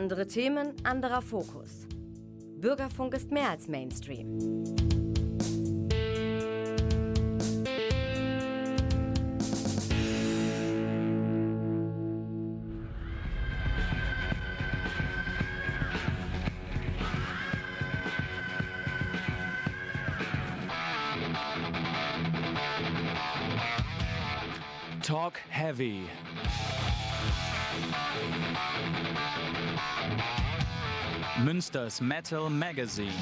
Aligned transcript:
Andere 0.00 0.26
Themen, 0.26 0.72
anderer 0.82 1.20
Fokus. 1.20 1.86
Bürgerfunk 2.56 3.12
ist 3.12 3.30
mehr 3.30 3.50
als 3.50 3.68
Mainstream. 3.68 4.64
Talk 25.02 25.34
Heavy. 25.50 26.06
Münsters 31.44 32.02
Metal 32.02 32.50
Magazine. 32.50 33.12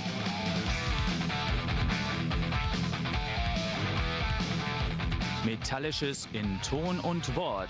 Metallisches 5.44 6.28
in 6.32 6.60
Ton 6.62 6.98
und 6.98 7.36
Wort. 7.36 7.68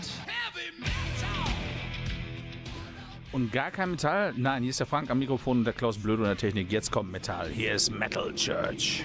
Und 3.32 3.52
gar 3.52 3.70
kein 3.70 3.90
Metall? 3.90 4.32
Nein, 4.36 4.62
hier 4.62 4.70
ist 4.70 4.80
der 4.80 4.86
Frank 4.86 5.10
am 5.10 5.18
Mikrofon 5.18 5.58
und 5.58 5.64
der 5.64 5.74
Klaus 5.74 5.98
Blöd 5.98 6.18
und 6.18 6.24
der 6.24 6.36
Technik. 6.36 6.72
Jetzt 6.72 6.90
kommt 6.90 7.12
Metall. 7.12 7.50
Hier 7.50 7.74
ist 7.74 7.90
Metal 7.90 8.34
Church. 8.34 9.05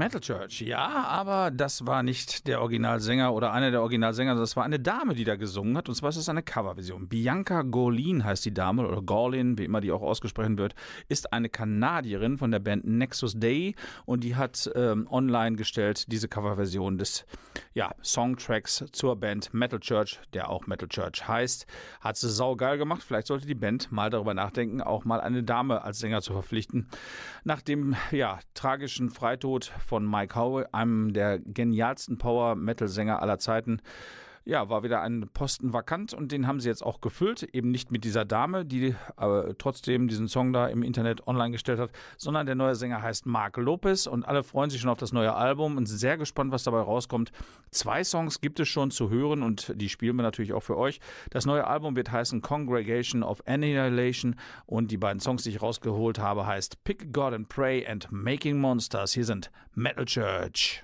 Metal 0.00 0.18
Church, 0.18 0.62
ja, 0.62 1.04
aber 1.08 1.50
das 1.50 1.86
war 1.86 2.02
nicht 2.02 2.46
der 2.46 2.62
Originalsänger 2.62 3.34
oder 3.34 3.52
einer 3.52 3.70
der 3.70 3.82
Originalsänger, 3.82 4.34
das 4.34 4.56
war 4.56 4.64
eine 4.64 4.80
Dame, 4.80 5.12
die 5.12 5.24
da 5.24 5.36
gesungen 5.36 5.76
hat. 5.76 5.90
Und 5.90 5.94
zwar 5.94 6.08
ist 6.08 6.16
es 6.16 6.30
eine 6.30 6.42
Coverversion. 6.42 7.06
Bianca 7.06 7.60
Gorlin 7.60 8.24
heißt 8.24 8.42
die 8.46 8.54
Dame, 8.54 8.88
oder 8.88 9.02
Gorlin, 9.02 9.58
wie 9.58 9.66
immer 9.66 9.82
die 9.82 9.92
auch 9.92 10.00
ausgesprochen 10.00 10.56
wird, 10.56 10.74
ist 11.08 11.34
eine 11.34 11.50
Kanadierin 11.50 12.38
von 12.38 12.50
der 12.50 12.60
Band 12.60 12.86
Nexus 12.86 13.34
Day 13.38 13.74
und 14.06 14.24
die 14.24 14.36
hat 14.36 14.70
ähm, 14.74 15.06
online 15.10 15.56
gestellt 15.56 16.10
diese 16.10 16.28
Coverversion 16.28 16.96
des 16.96 17.26
ja, 17.74 17.94
Songtracks 18.02 18.84
zur 18.92 19.16
Band 19.16 19.52
Metal 19.52 19.80
Church, 19.80 20.18
der 20.32 20.48
auch 20.48 20.66
Metal 20.66 20.88
Church 20.88 21.28
heißt. 21.28 21.66
Hat 22.00 22.16
sie 22.16 22.30
saugeil 22.30 22.78
gemacht. 22.78 23.02
Vielleicht 23.02 23.26
sollte 23.26 23.46
die 23.46 23.54
Band 23.54 23.92
mal 23.92 24.08
darüber 24.08 24.32
nachdenken, 24.32 24.80
auch 24.80 25.04
mal 25.04 25.20
eine 25.20 25.42
Dame 25.42 25.82
als 25.82 25.98
Sänger 25.98 26.22
zu 26.22 26.32
verpflichten. 26.32 26.88
Nach 27.44 27.60
dem 27.60 27.96
ja, 28.10 28.38
tragischen 28.54 29.10
Freitod 29.10 29.72
von 29.90 30.08
Mike 30.08 30.36
Howe, 30.36 30.72
einem 30.72 31.12
der 31.12 31.40
genialsten 31.40 32.16
Power-Metal-Sänger 32.16 33.20
aller 33.20 33.40
Zeiten, 33.40 33.82
ja, 34.44 34.68
war 34.68 34.82
wieder 34.82 35.02
ein 35.02 35.28
Posten 35.32 35.72
vakant 35.72 36.14
und 36.14 36.32
den 36.32 36.46
haben 36.46 36.60
sie 36.60 36.68
jetzt 36.68 36.82
auch 36.82 37.00
gefüllt. 37.00 37.42
Eben 37.42 37.70
nicht 37.70 37.90
mit 37.90 38.04
dieser 38.04 38.24
Dame, 38.24 38.64
die 38.64 38.94
äh, 39.18 39.54
trotzdem 39.58 40.08
diesen 40.08 40.28
Song 40.28 40.52
da 40.52 40.68
im 40.68 40.82
Internet 40.82 41.26
online 41.26 41.50
gestellt 41.50 41.78
hat, 41.78 41.90
sondern 42.16 42.46
der 42.46 42.54
neue 42.54 42.74
Sänger 42.74 43.02
heißt 43.02 43.26
Mark 43.26 43.56
Lopez 43.58 44.06
und 44.06 44.24
alle 44.24 44.42
freuen 44.42 44.70
sich 44.70 44.80
schon 44.80 44.90
auf 44.90 44.98
das 44.98 45.12
neue 45.12 45.34
Album 45.34 45.76
und 45.76 45.86
sind 45.86 45.98
sehr 45.98 46.16
gespannt, 46.16 46.52
was 46.52 46.64
dabei 46.64 46.80
rauskommt. 46.80 47.32
Zwei 47.70 48.02
Songs 48.02 48.40
gibt 48.40 48.60
es 48.60 48.68
schon 48.68 48.90
zu 48.90 49.10
hören 49.10 49.42
und 49.42 49.72
die 49.76 49.88
spielen 49.88 50.16
wir 50.16 50.22
natürlich 50.22 50.52
auch 50.52 50.62
für 50.62 50.76
euch. 50.76 51.00
Das 51.30 51.46
neue 51.46 51.66
Album 51.66 51.94
wird 51.96 52.10
heißen 52.10 52.40
Congregation 52.40 53.22
of 53.22 53.42
Annihilation 53.46 54.36
und 54.66 54.90
die 54.90 54.96
beiden 54.96 55.20
Songs, 55.20 55.42
die 55.42 55.50
ich 55.50 55.62
rausgeholt 55.62 56.18
habe, 56.18 56.46
heißt 56.46 56.82
Pick 56.84 57.12
God 57.12 57.34
and 57.34 57.48
Pray 57.48 57.86
and 57.86 58.10
Making 58.10 58.58
Monsters. 58.58 59.12
Hier 59.12 59.24
sind 59.24 59.50
Metal 59.74 60.04
Church. 60.04 60.82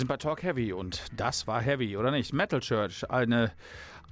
Sind 0.00 0.08
bei 0.08 0.16
Talk 0.16 0.42
Heavy 0.42 0.72
und 0.72 1.02
das 1.14 1.46
war 1.46 1.60
Heavy, 1.60 1.96
oder 1.96 2.10
nicht? 2.10 2.32
Metal 2.32 2.60
Church, 2.60 3.08
eine 3.10 3.52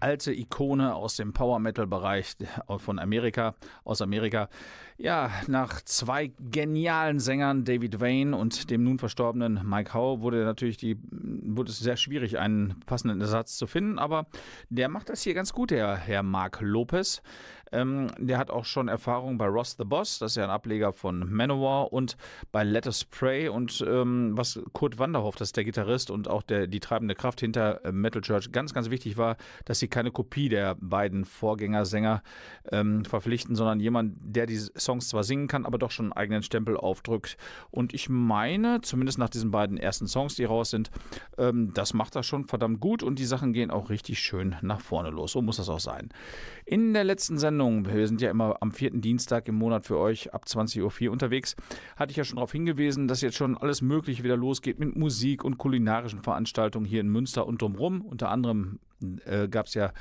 alte 0.01 0.33
Ikone 0.35 0.95
aus 0.95 1.17
dem 1.17 1.33
Power 1.33 1.59
Metal 1.61 1.87
Bereich 1.87 2.37
von 2.77 2.99
Amerika, 2.99 3.55
aus 3.85 4.03
Amerika. 4.03 4.51
Ja, 5.01 5.31
nach 5.47 5.81
zwei 5.83 6.33
genialen 6.41 7.21
Sängern, 7.21 7.65
David 7.65 8.01
Wayne 8.01 8.37
und 8.37 8.69
dem 8.69 8.83
nun 8.83 8.99
verstorbenen 8.99 9.61
Mike 9.65 9.95
Howe, 9.95 10.23
wurde 10.23 10.45
natürlich 10.45 10.77
die, 10.77 10.97
wurde 11.13 11.71
es 11.71 11.79
sehr 11.79 11.97
schwierig, 11.97 12.41
einen 12.41 12.81
passenden 12.85 13.21
Ersatz 13.21 13.57
zu 13.57 13.69
finden, 13.69 14.01
aber 14.01 14.27
der 14.71 14.89
macht 14.89 15.09
das 15.09 15.23
hier 15.23 15.35
ganz 15.35 15.53
gut, 15.53 15.71
der 15.71 15.95
Herr 15.95 16.25
Mark 16.25 16.59
Lopez. 16.61 17.23
Ähm, 17.71 18.09
der 18.19 18.39
hat 18.39 18.51
auch 18.51 18.65
schon 18.65 18.89
Erfahrung 18.89 19.37
bei 19.39 19.47
Ross 19.47 19.77
the 19.79 19.85
Boss, 19.85 20.19
das 20.19 20.33
ist 20.33 20.37
ja 20.37 20.45
ein 20.45 20.51
Ableger 20.51 20.93
von 20.93 21.31
Manowar 21.31 21.93
und 21.93 22.17
bei 22.51 22.65
Let 22.65 22.87
Us 22.87 23.05
Pray 23.05 23.49
und 23.49 23.85
ähm, 23.87 24.33
was 24.37 24.59
Kurt 24.73 24.99
Wanderhoff, 24.99 25.37
das 25.37 25.49
ist 25.49 25.57
der 25.59 25.65
Gitarrist 25.65 26.11
und 26.11 26.29
auch 26.29 26.43
der, 26.43 26.67
die 26.67 26.81
treibende 26.81 27.15
Kraft 27.15 27.41
hinter 27.41 27.85
äh, 27.85 27.93
Metal 27.93 28.23
Church, 28.23 28.53
ganz, 28.53 28.73
ganz 28.73 28.91
wichtig 28.91 29.17
war, 29.17 29.37
dass 29.65 29.79
sie 29.79 29.89
keine 29.89 30.11
Kopie 30.11 30.49
der 30.49 30.77
beiden 30.81 31.25
Vorgängersänger 31.25 32.23
ähm, 32.73 33.05
verpflichten, 33.05 33.55
sondern 33.55 33.81
jemand, 33.81 34.15
der 34.19 34.47
die 34.47 34.59
Songs 34.89 35.09
zwar 35.09 35.23
singen 35.23 35.49
kann, 35.49 35.67
aber 35.67 35.77
doch 35.77 35.91
schon 35.91 36.07
einen 36.07 36.13
eigenen 36.15 36.43
Stempel 36.43 36.79
aufdrückt. 36.79 37.37
Und 37.71 37.93
ich 37.93 38.09
meine, 38.09 38.81
zumindest 38.81 39.19
nach 39.19 39.29
diesen 39.29 39.51
beiden 39.51 39.77
ersten 39.77 40.07
Songs, 40.07 40.35
die 40.35 40.45
raus 40.45 40.71
sind, 40.71 40.91
ähm, 41.37 41.75
das 41.75 41.93
macht 41.93 42.17
das 42.17 42.25
schon 42.25 42.47
verdammt 42.47 42.81
gut 42.81 43.03
und 43.03 43.19
die 43.19 43.27
Sachen 43.27 43.53
gehen 43.53 43.71
auch 43.71 43.91
richtig 43.91 44.19
schön 44.21 44.57
nach 44.63 44.81
vorne 44.81 45.11
los. 45.11 45.33
So 45.33 45.43
muss 45.43 45.59
das 45.59 45.69
auch 45.69 45.81
sein. 45.81 46.09
In 46.65 46.95
der 46.95 47.05
letzten 47.05 47.37
Sendung, 47.37 47.85
wir 47.85 48.07
sind 48.07 48.23
ja 48.23 48.31
immer 48.31 48.57
am 48.61 48.73
vierten 48.73 49.03
Dienstag 49.03 49.47
im 49.49 49.57
Monat 49.57 49.85
für 49.85 49.99
euch 49.99 50.33
ab 50.33 50.45
20.04 50.47 51.07
Uhr 51.07 51.13
unterwegs, 51.13 51.55
hatte 51.97 52.13
ich 52.13 52.17
ja 52.17 52.25
schon 52.25 52.37
darauf 52.37 52.53
hingewiesen, 52.53 53.09
dass 53.09 53.21
jetzt 53.21 53.37
schon 53.37 53.59
alles 53.59 53.83
Mögliche 53.83 54.25
wieder 54.25 54.39
losgeht 54.39 54.79
mit 54.79 54.97
Musik 54.97 55.45
und 55.45 55.59
kulinarischen 55.59 56.23
Veranstaltungen 56.23 56.87
hier 56.87 57.03
in 57.03 57.09
Münster 57.09 57.47
und 57.47 57.61
drumherum. 57.61 58.01
Unter 58.01 58.31
anderem 58.31 58.79
äh, 59.27 59.49
gab 59.49 59.67
es 59.67 59.75
ja 59.75 59.93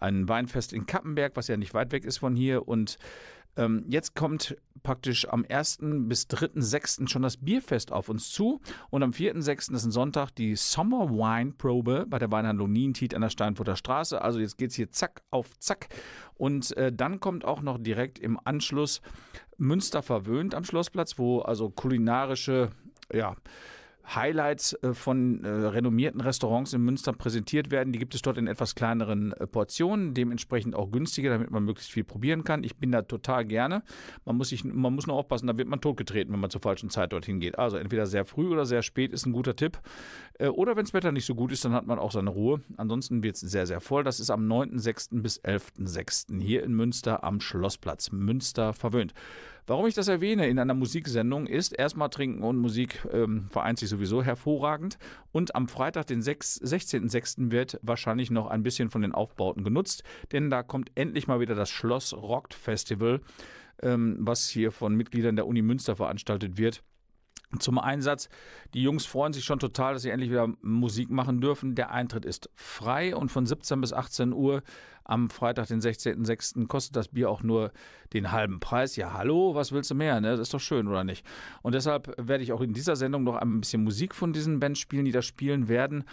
ein 0.00 0.28
Weinfest 0.28 0.72
in 0.72 0.86
Kappenberg, 0.86 1.32
was 1.36 1.48
ja 1.48 1.56
nicht 1.56 1.74
weit 1.74 1.92
weg 1.92 2.04
ist 2.04 2.18
von 2.18 2.36
hier 2.36 2.68
und 2.68 2.98
ähm, 3.56 3.84
jetzt 3.88 4.14
kommt 4.14 4.56
praktisch 4.82 5.28
am 5.28 5.44
1. 5.48 5.78
bis 6.08 6.28
3.6. 6.28 7.08
schon 7.08 7.22
das 7.22 7.38
Bierfest 7.38 7.90
auf 7.90 8.08
uns 8.08 8.30
zu. 8.30 8.60
Und 8.90 9.02
am 9.02 9.10
4.6. 9.10 9.74
ist 9.74 9.84
ein 9.84 9.90
Sonntag 9.90 10.30
die 10.30 10.54
Summer 10.54 11.10
Wine 11.10 11.52
Probe 11.58 12.06
bei 12.08 12.18
der 12.18 12.30
Weinhandlung 12.30 12.70
Nientiet 12.70 13.14
an 13.14 13.22
der 13.22 13.30
Steinfurter 13.30 13.74
Straße. 13.74 14.20
Also 14.20 14.38
jetzt 14.38 14.58
geht 14.58 14.70
es 14.70 14.76
hier 14.76 14.90
zack 14.90 15.22
auf 15.30 15.58
zack. 15.58 15.88
Und 16.34 16.76
äh, 16.76 16.92
dann 16.92 17.18
kommt 17.18 17.44
auch 17.44 17.62
noch 17.62 17.78
direkt 17.78 18.18
im 18.18 18.38
Anschluss 18.44 19.00
Münster 19.58 20.02
verwöhnt 20.02 20.54
am 20.54 20.64
Schlossplatz, 20.64 21.18
wo 21.18 21.40
also 21.40 21.70
kulinarische, 21.70 22.70
ja, 23.12 23.34
Highlights 24.14 24.74
äh, 24.82 24.94
von 24.94 25.42
äh, 25.44 25.48
renommierten 25.48 26.20
Restaurants 26.20 26.72
in 26.72 26.82
Münster 26.82 27.12
präsentiert 27.12 27.70
werden. 27.70 27.92
Die 27.92 27.98
gibt 27.98 28.14
es 28.14 28.22
dort 28.22 28.38
in 28.38 28.46
etwas 28.46 28.74
kleineren 28.74 29.32
äh, 29.32 29.46
Portionen, 29.46 30.14
dementsprechend 30.14 30.74
auch 30.74 30.90
günstiger, 30.90 31.30
damit 31.30 31.50
man 31.50 31.64
möglichst 31.64 31.90
viel 31.90 32.04
probieren 32.04 32.44
kann. 32.44 32.62
Ich 32.62 32.76
bin 32.76 32.92
da 32.92 33.02
total 33.02 33.44
gerne. 33.44 33.82
Man 34.24 34.36
muss, 34.36 34.50
sich, 34.50 34.64
man 34.64 34.94
muss 34.94 35.06
nur 35.06 35.16
aufpassen, 35.16 35.46
da 35.46 35.58
wird 35.58 35.68
man 35.68 35.80
totgetreten, 35.80 36.32
wenn 36.32 36.40
man 36.40 36.50
zur 36.50 36.60
falschen 36.60 36.90
Zeit 36.90 37.12
dorthin 37.12 37.40
geht. 37.40 37.58
Also 37.58 37.76
entweder 37.76 38.06
sehr 38.06 38.24
früh 38.24 38.48
oder 38.48 38.64
sehr 38.64 38.82
spät 38.82 39.12
ist 39.12 39.26
ein 39.26 39.32
guter 39.32 39.56
Tipp. 39.56 39.78
Oder 40.38 40.76
wenn 40.76 40.84
das 40.84 40.92
Wetter 40.92 41.12
nicht 41.12 41.24
so 41.24 41.34
gut 41.34 41.50
ist, 41.50 41.64
dann 41.64 41.72
hat 41.72 41.86
man 41.86 41.98
auch 41.98 42.12
seine 42.12 42.28
Ruhe. 42.28 42.60
Ansonsten 42.76 43.22
wird 43.22 43.36
es 43.36 43.40
sehr, 43.40 43.66
sehr 43.66 43.80
voll. 43.80 44.04
Das 44.04 44.20
ist 44.20 44.30
am 44.30 44.46
9.6. 44.46 45.22
bis 45.22 45.42
11.6. 45.42 46.40
hier 46.40 46.62
in 46.62 46.74
Münster 46.74 47.24
am 47.24 47.40
Schlossplatz. 47.40 48.12
Münster 48.12 48.74
verwöhnt. 48.74 49.14
Warum 49.68 49.86
ich 49.86 49.94
das 49.94 50.06
erwähne 50.06 50.46
in 50.46 50.60
einer 50.60 50.74
Musiksendung 50.74 51.48
ist, 51.48 51.72
erstmal 51.72 52.08
Trinken 52.08 52.44
und 52.44 52.56
Musik 52.56 53.04
ähm, 53.12 53.48
vereint 53.50 53.80
sich 53.80 53.88
sowieso 53.88 54.22
hervorragend. 54.22 54.96
Und 55.32 55.56
am 55.56 55.66
Freitag, 55.66 56.06
den 56.06 56.22
16.06. 56.22 57.50
wird 57.50 57.80
wahrscheinlich 57.82 58.30
noch 58.30 58.46
ein 58.46 58.62
bisschen 58.62 58.90
von 58.90 59.02
den 59.02 59.10
Aufbauten 59.10 59.64
genutzt, 59.64 60.04
denn 60.30 60.50
da 60.50 60.62
kommt 60.62 60.92
endlich 60.94 61.26
mal 61.26 61.40
wieder 61.40 61.56
das 61.56 61.70
Schloss 61.70 62.14
Rockt 62.14 62.54
Festival, 62.54 63.20
ähm, 63.82 64.16
was 64.20 64.48
hier 64.48 64.70
von 64.70 64.94
Mitgliedern 64.94 65.34
der 65.34 65.48
Uni 65.48 65.62
Münster 65.62 65.96
veranstaltet 65.96 66.58
wird 66.58 66.84
zum 67.58 67.78
Einsatz. 67.78 68.28
Die 68.74 68.82
Jungs 68.82 69.06
freuen 69.06 69.32
sich 69.32 69.44
schon 69.44 69.58
total, 69.58 69.94
dass 69.94 70.02
sie 70.02 70.10
endlich 70.10 70.30
wieder 70.30 70.48
Musik 70.62 71.10
machen 71.10 71.40
dürfen. 71.40 71.74
Der 71.74 71.90
Eintritt 71.90 72.24
ist 72.24 72.50
frei 72.54 73.14
und 73.14 73.30
von 73.30 73.46
17 73.46 73.80
bis 73.80 73.92
18 73.92 74.32
Uhr 74.32 74.62
am 75.04 75.30
Freitag, 75.30 75.68
den 75.68 75.80
16.06. 75.80 76.66
kostet 76.66 76.96
das 76.96 77.08
Bier 77.08 77.30
auch 77.30 77.42
nur 77.42 77.72
den 78.12 78.32
halben 78.32 78.58
Preis. 78.58 78.96
Ja, 78.96 79.12
hallo, 79.12 79.54
was 79.54 79.70
willst 79.70 79.90
du 79.90 79.94
mehr? 79.94 80.20
Ne? 80.20 80.32
Das 80.32 80.40
ist 80.40 80.54
doch 80.54 80.60
schön, 80.60 80.88
oder 80.88 81.04
nicht? 81.04 81.24
Und 81.62 81.74
deshalb 81.74 82.12
werde 82.18 82.42
ich 82.42 82.52
auch 82.52 82.60
in 82.60 82.72
dieser 82.72 82.96
Sendung 82.96 83.22
noch 83.22 83.36
ein 83.36 83.60
bisschen 83.60 83.84
Musik 83.84 84.14
von 84.14 84.32
diesen 84.32 84.58
Bands 84.58 84.80
spielen, 84.80 85.04
die 85.04 85.12
da 85.12 85.22
spielen 85.22 85.68
werden. 85.68 86.04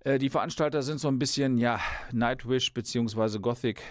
Äh, 0.00 0.18
die 0.18 0.30
Veranstalter 0.30 0.82
sind 0.82 0.98
so 0.98 1.08
ein 1.08 1.18
bisschen, 1.18 1.58
ja, 1.58 1.78
Nightwish 2.12 2.74
bzw. 2.74 3.38
Gothic 3.38 3.82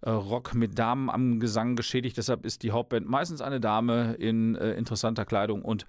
äh, 0.00 0.10
Rock 0.10 0.54
mit 0.54 0.78
Damen 0.78 1.10
am 1.10 1.40
Gesang 1.40 1.76
geschädigt. 1.76 2.16
Deshalb 2.16 2.44
ist 2.44 2.62
die 2.62 2.70
Hauptband 2.70 3.08
meistens 3.08 3.40
eine 3.40 3.60
Dame 3.60 4.14
in 4.14 4.54
äh, 4.56 4.72
interessanter 4.72 5.24
Kleidung 5.24 5.62
und 5.62 5.86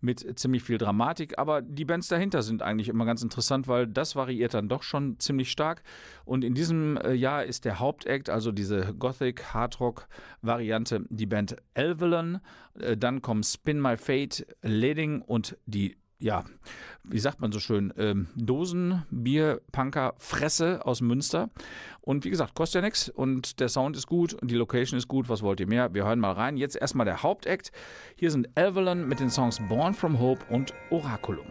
mit 0.00 0.38
ziemlich 0.38 0.62
viel 0.62 0.78
Dramatik. 0.78 1.38
Aber 1.38 1.62
die 1.62 1.84
Bands 1.84 2.08
dahinter 2.08 2.42
sind 2.42 2.62
eigentlich 2.62 2.88
immer 2.88 3.04
ganz 3.04 3.22
interessant, 3.22 3.68
weil 3.68 3.86
das 3.86 4.16
variiert 4.16 4.54
dann 4.54 4.68
doch 4.68 4.82
schon 4.82 5.18
ziemlich 5.18 5.50
stark. 5.50 5.82
Und 6.24 6.44
in 6.44 6.54
diesem 6.54 6.96
äh, 6.96 7.12
Jahr 7.12 7.44
ist 7.44 7.64
der 7.64 7.78
Hauptakt, 7.78 8.30
also 8.30 8.52
diese 8.52 8.94
Gothic 8.94 9.54
Hardrock 9.54 10.08
Variante, 10.40 11.04
die 11.08 11.26
Band 11.26 11.56
Elvelon. 11.74 12.40
Äh, 12.78 12.96
dann 12.96 13.22
kommen 13.22 13.42
Spin 13.42 13.80
My 13.80 13.96
Fate, 13.96 14.46
Leding 14.62 15.22
und 15.22 15.56
die 15.66 15.96
ja, 16.22 16.44
wie 17.04 17.18
sagt 17.18 17.40
man 17.40 17.50
so 17.50 17.58
schön, 17.58 17.92
ähm, 17.98 18.28
Dosenbier, 18.36 19.60
Punker, 19.72 20.14
Fresse 20.18 20.86
aus 20.86 21.00
Münster. 21.00 21.50
Und 22.00 22.24
wie 22.24 22.30
gesagt, 22.30 22.54
kostet 22.54 22.76
ja 22.76 22.86
nichts 22.86 23.08
und 23.08 23.60
der 23.60 23.68
Sound 23.68 23.96
ist 23.96 24.06
gut 24.06 24.34
und 24.34 24.50
die 24.50 24.54
Location 24.54 24.96
ist 24.98 25.08
gut. 25.08 25.28
Was 25.28 25.42
wollt 25.42 25.60
ihr 25.60 25.66
mehr? 25.66 25.92
Wir 25.94 26.04
hören 26.04 26.20
mal 26.20 26.32
rein. 26.32 26.56
Jetzt 26.56 26.76
erstmal 26.76 27.04
der 27.04 27.22
Hauptakt. 27.22 27.72
Hier 28.16 28.30
sind 28.30 28.48
Avalon 28.56 29.08
mit 29.08 29.20
den 29.20 29.30
Songs 29.30 29.60
Born 29.68 29.94
from 29.94 30.18
Hope 30.20 30.44
und 30.48 30.72
Oraculum. 30.90 31.46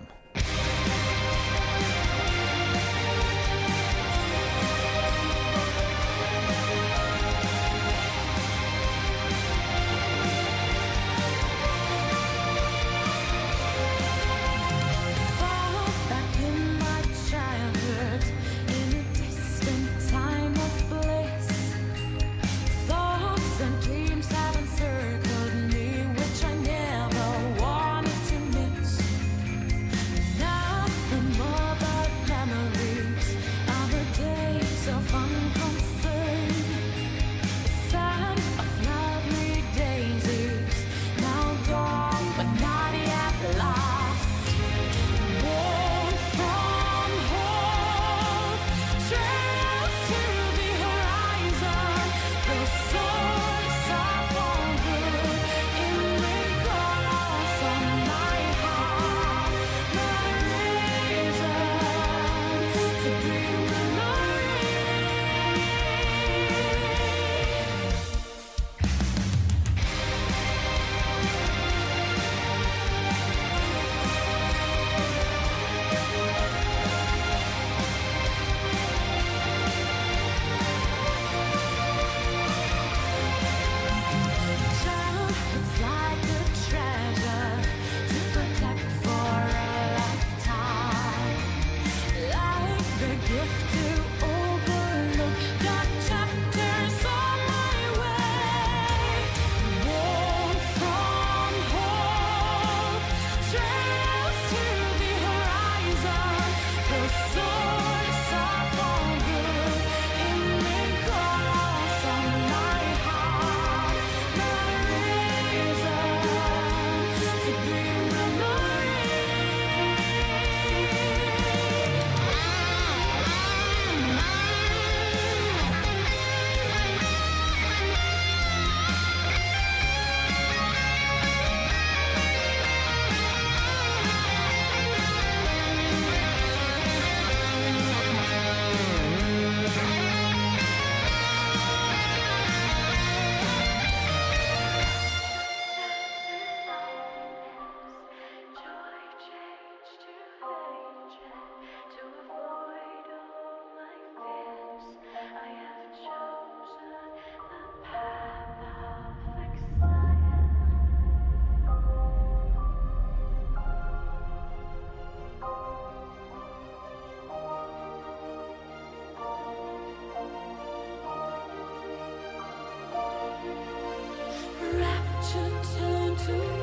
to 176.27 176.60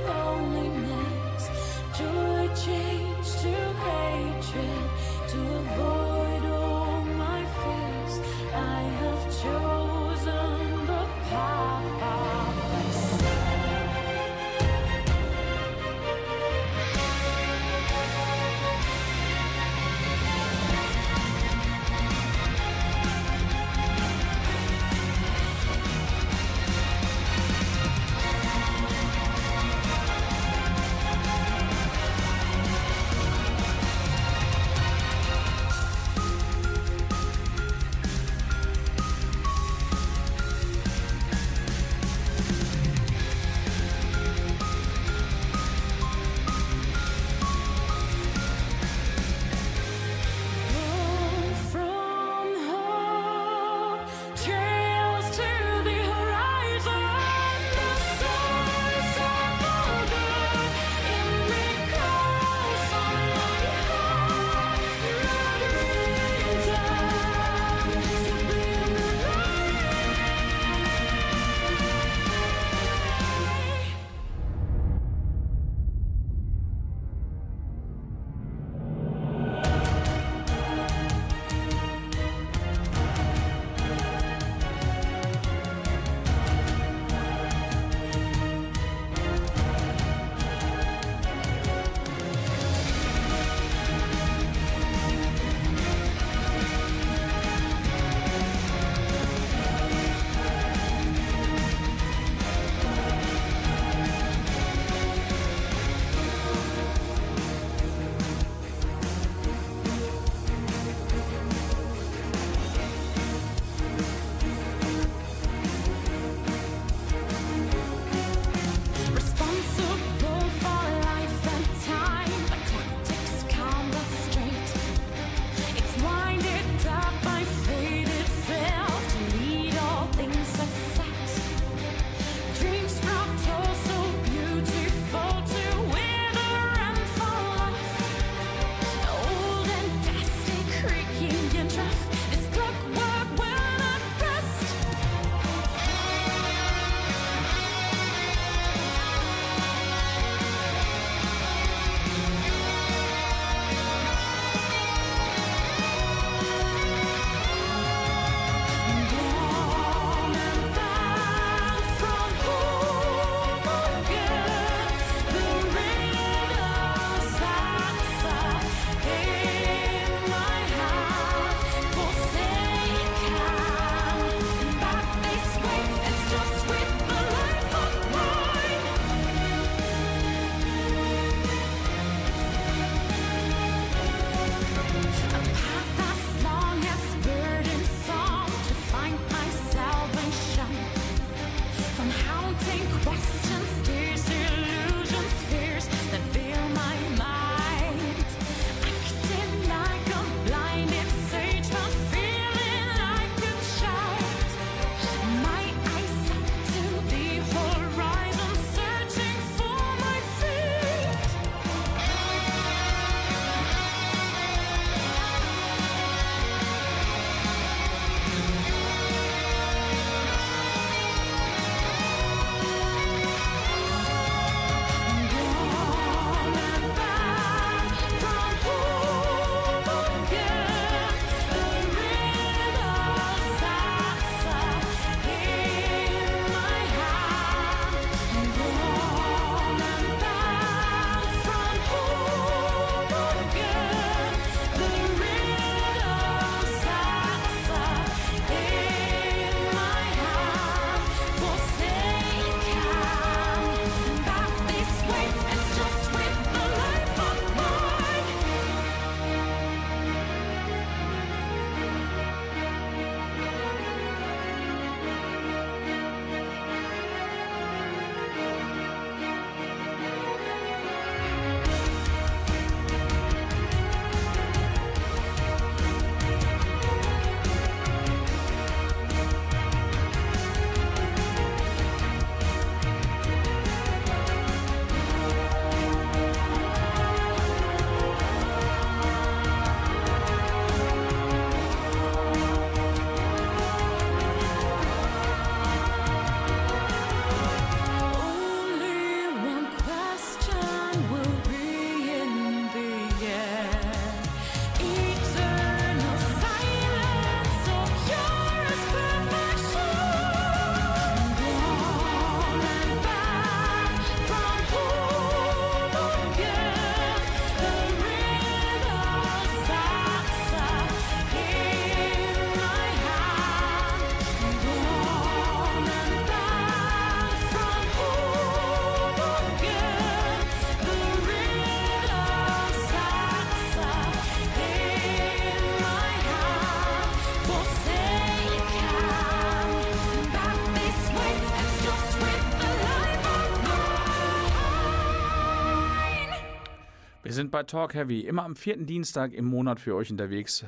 sind 347.35 347.51
bei 347.51 347.63
Talk 347.63 347.95
Heavy 347.95 348.21
immer 348.21 348.45
am 348.45 348.57
vierten 348.57 348.87
Dienstag 348.87 349.33
im 349.33 349.45
Monat 349.45 349.81
für 349.81 349.95
euch 349.95 350.11
unterwegs 350.11 350.65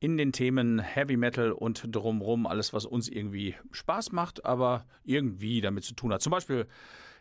in 0.00 0.16
den 0.16 0.32
Themen 0.32 0.80
Heavy 0.80 1.16
Metal 1.16 1.52
und 1.52 1.94
drumrum 1.94 2.46
alles, 2.46 2.72
was 2.72 2.84
uns 2.84 3.08
irgendwie 3.08 3.54
Spaß 3.70 4.12
macht, 4.12 4.44
aber 4.44 4.84
irgendwie 5.04 5.60
damit 5.60 5.84
zu 5.84 5.94
tun 5.94 6.12
hat. 6.12 6.20
Zum 6.20 6.30
Beispiel 6.30 6.66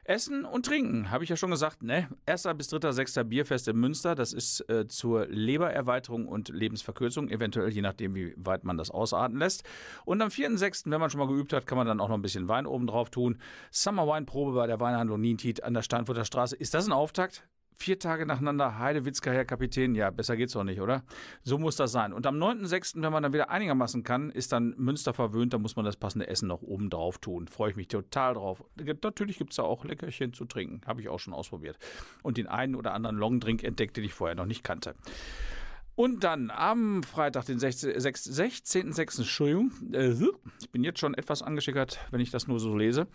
Essen 0.06 0.44
und 0.44 0.66
Trinken, 0.66 1.12
habe 1.12 1.24
ich 1.24 1.30
ja 1.30 1.38
schon 1.38 1.52
gesagt, 1.52 1.82
ne? 1.82 2.10
1. 2.26 2.46
bis 2.58 2.68
3. 2.68 2.92
6. 2.92 3.20
Bierfest 3.24 3.70
in 3.70 3.78
Münster, 3.78 4.16
das 4.16 4.34
ist 4.34 4.68
äh, 4.70 4.86
zur 4.86 5.28
Lebererweiterung 5.28 6.28
und 6.28 6.50
Lebensverkürzung, 6.50 7.30
eventuell 7.30 7.70
je 7.70 7.82
nachdem, 7.82 8.14
wie 8.14 8.34
weit 8.36 8.66
man 8.66 8.78
das 8.78 8.92
ausarten 8.92 9.38
lässt. 9.38 9.64
Und 10.04 10.22
am 10.22 10.28
4.6., 10.28 10.92
wenn 10.92 11.00
man 11.00 11.10
schon 11.10 11.20
mal 11.20 11.28
geübt 11.28 11.54
hat, 11.54 11.66
kann 11.68 11.78
man 11.78 11.88
dann 11.88 12.02
auch 12.02 12.10
noch 12.10 12.16
ein 12.16 12.22
bisschen 12.22 12.50
Wein 12.50 12.66
oben 12.66 12.86
drauf 12.86 13.12
tun. 13.12 13.38
Summer 13.72 14.06
Wine 14.06 14.26
Probe 14.26 14.52
bei 14.52 14.68
der 14.68 14.82
Weinhandlung 14.82 15.22
Nientit 15.22 15.64
an 15.64 15.74
der 15.74 15.84
Steinfurter 15.84 16.26
Straße. 16.26 16.58
Ist 16.58 16.74
das 16.74 16.86
ein 16.86 16.92
Auftakt? 16.92 17.48
Vier 17.78 18.00
Tage 18.00 18.26
nacheinander 18.26 18.80
Heidewitzka, 18.80 19.32
Herr 19.32 19.46
Kapitän. 19.46 19.96
Ja, 19.96 20.10
besser 20.10 20.38
geht's 20.38 20.54
doch 20.54 20.64
nicht, 20.64 20.82
oder? 20.82 21.04
So 21.44 21.58
muss 21.58 21.76
das 21.76 21.92
sein. 21.92 22.14
Und 22.14 22.26
am 22.26 22.38
9.6., 22.38 23.02
wenn 23.02 23.12
man 23.12 23.24
dann 23.24 23.34
wieder 23.34 23.50
einigermaßen 23.50 24.04
kann, 24.04 24.30
ist 24.30 24.52
dann 24.52 24.76
Münster 24.78 25.14
verwöhnt. 25.14 25.54
Da 25.54 25.58
muss 25.58 25.76
man 25.76 25.86
das 25.86 25.98
passende 25.98 26.28
Essen 26.28 26.48
noch 26.48 26.62
oben 26.62 26.90
drauf 26.90 27.18
tun. 27.18 27.48
Freue 27.48 27.72
ich 27.72 27.76
mich 27.76 27.88
total 27.88 28.36
drauf. 28.36 28.64
Natürlich 29.04 29.38
gibt 29.38 29.52
es 29.52 29.58
da 29.58 29.64
auch 29.64 29.86
Leckerchen 29.86 30.34
zu 30.34 30.46
trinken. 30.46 30.82
Habe 30.86 31.02
ich 31.02 31.10
auch 31.10 31.20
schon 31.20 31.34
ausprobiert. 31.34 31.78
Und 32.22 32.38
den 32.38 32.48
einen 32.48 32.76
oder 32.76 32.94
anderen 32.94 33.18
Longdrink 33.18 33.64
entdeckt, 33.64 33.98
den 33.98 34.04
ich 34.04 34.14
vorher 34.14 34.36
noch 34.36 34.46
nicht 34.46 34.64
kannte. 34.64 34.96
Und 35.96 36.24
dann 36.24 36.50
am 36.50 37.04
Freitag, 37.04 37.46
den 37.46 37.60
16.06., 37.60 39.20
Entschuldigung, 39.20 39.72
äh, 39.94 40.16
ich 40.60 40.72
bin 40.72 40.84
jetzt 40.84 41.00
schon 41.00 41.14
etwas 41.14 41.44
angeschickert, 41.44 42.00
wenn 42.10 42.20
ich 42.20 42.32
das 42.32 42.48
nur 42.48 42.60
so 42.60 42.76
lese, 42.76 43.06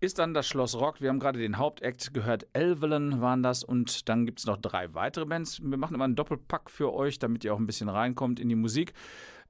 ist 0.00 0.18
dann 0.18 0.34
das 0.34 0.46
Schloss 0.46 0.74
Rock. 0.74 1.00
Wir 1.00 1.08
haben 1.08 1.20
gerade 1.20 1.38
den 1.38 1.56
Hauptakt 1.56 2.12
gehört, 2.12 2.46
Elvelen 2.52 3.22
waren 3.22 3.42
das 3.42 3.64
und 3.64 4.10
dann 4.10 4.26
gibt 4.26 4.40
es 4.40 4.46
noch 4.46 4.58
drei 4.58 4.92
weitere 4.92 5.24
Bands. 5.24 5.62
Wir 5.62 5.78
machen 5.78 5.94
immer 5.94 6.04
einen 6.04 6.16
Doppelpack 6.16 6.70
für 6.70 6.92
euch, 6.92 7.18
damit 7.18 7.44
ihr 7.44 7.54
auch 7.54 7.58
ein 7.58 7.66
bisschen 7.66 7.88
reinkommt 7.88 8.40
in 8.40 8.50
die 8.50 8.56
Musik. 8.56 8.92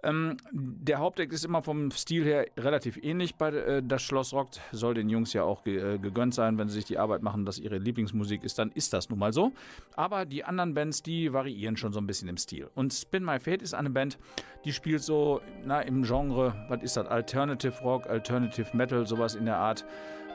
Ähm, 0.04 0.37
der 0.52 0.98
Hauptdeck 0.98 1.32
ist 1.32 1.44
immer 1.44 1.62
vom 1.62 1.90
Stil 1.90 2.24
her 2.24 2.46
relativ 2.56 2.98
ähnlich 3.02 3.34
bei 3.34 3.48
äh, 3.48 3.82
Das 3.82 4.02
Schloss 4.02 4.32
rockt. 4.32 4.61
Soll 4.70 4.94
den 4.94 5.08
Jungs 5.08 5.32
ja 5.32 5.42
auch 5.42 5.64
ge 5.64 5.94
äh, 5.94 5.98
gegönnt 5.98 6.34
sein, 6.34 6.56
wenn 6.56 6.68
sie 6.68 6.74
sich 6.74 6.84
die 6.84 6.98
Arbeit 6.98 7.22
machen, 7.22 7.44
dass 7.44 7.58
ihre 7.58 7.78
Lieblingsmusik 7.78 8.44
ist, 8.44 8.58
dann 8.58 8.70
ist 8.72 8.92
das 8.92 9.11
nun 9.11 9.18
mal 9.18 9.32
so. 9.32 9.52
Aber 9.96 10.24
die 10.24 10.44
anderen 10.44 10.74
Bands, 10.74 11.02
die 11.02 11.32
variieren 11.32 11.76
schon 11.76 11.92
so 11.92 12.00
ein 12.00 12.06
bisschen 12.06 12.28
im 12.28 12.37
Stil. 12.37 12.68
Und 12.74 12.92
Spin 12.92 13.24
My 13.24 13.40
Fate 13.40 13.62
ist 13.62 13.74
eine 13.74 13.90
Band, 13.90 14.18
die 14.64 14.72
spielt 14.72 15.02
so 15.02 15.40
na, 15.64 15.80
im 15.80 16.04
Genre, 16.04 16.54
was 16.68 16.82
ist 16.82 16.96
das, 16.96 17.06
Alternative 17.06 17.82
Rock, 17.82 18.06
Alternative 18.06 18.76
Metal, 18.76 19.06
sowas 19.06 19.34
in 19.34 19.46
der 19.46 19.56
Art. 19.56 19.84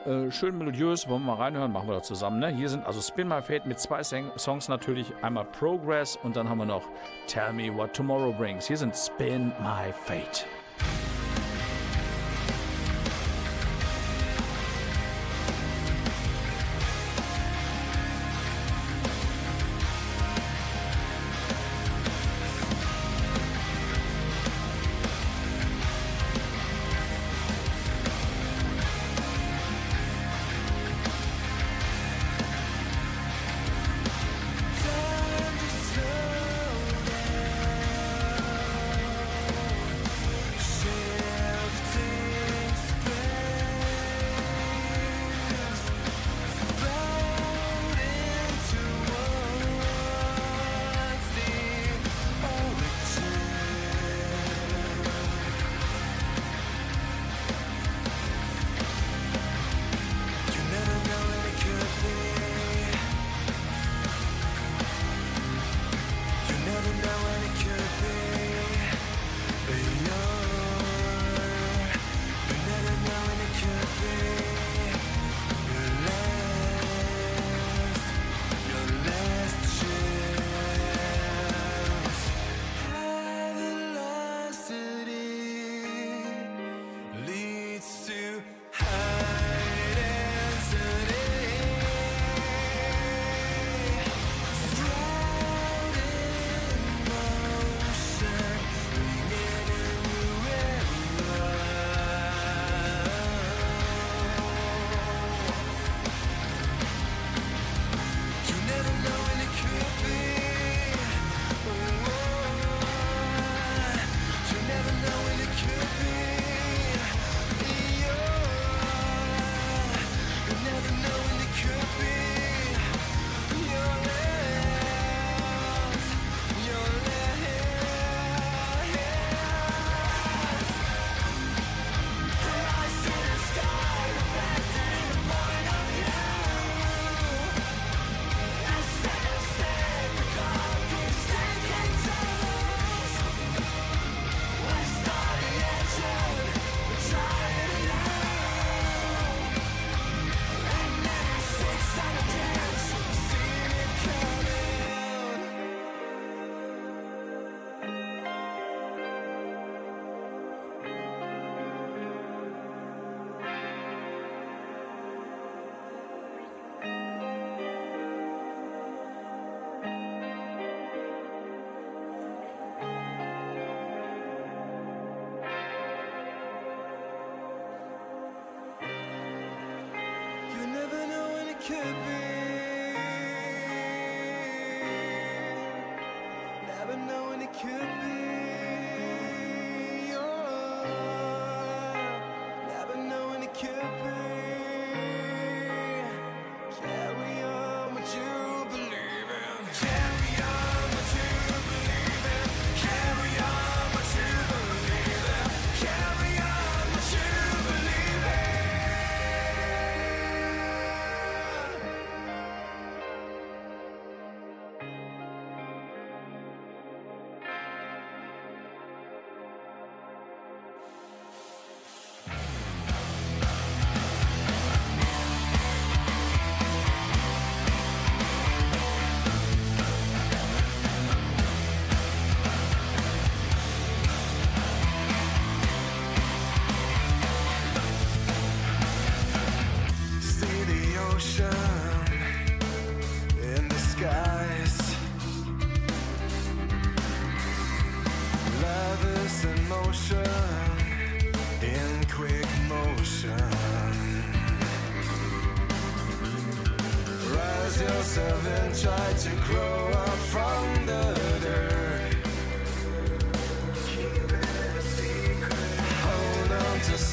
Äh, 0.06 0.30
schön 0.30 0.58
melodiös, 0.58 1.08
wollen 1.08 1.22
wir 1.22 1.34
mal 1.34 1.42
reinhören, 1.42 1.72
machen 1.72 1.88
wir 1.88 1.94
doch 1.94 2.02
zusammen. 2.02 2.38
Ne? 2.38 2.48
Hier 2.48 2.68
sind 2.68 2.84
also 2.86 3.00
Spin 3.00 3.26
My 3.26 3.40
Fate 3.40 3.64
mit 3.64 3.80
zwei 3.80 4.02
Songs 4.02 4.68
natürlich. 4.68 5.12
Einmal 5.22 5.46
Progress 5.46 6.18
und 6.22 6.36
dann 6.36 6.48
haben 6.48 6.58
wir 6.58 6.66
noch 6.66 6.86
Tell 7.26 7.52
Me 7.54 7.74
What 7.74 7.94
Tomorrow 7.94 8.32
Brings. 8.32 8.66
Hier 8.66 8.76
sind 8.76 8.94
Spin 8.94 9.52
My 9.62 9.92
Fate. 10.04 10.46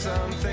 Something, 0.01 0.50